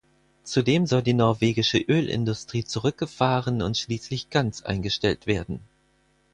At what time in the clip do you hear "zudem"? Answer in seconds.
0.43-0.87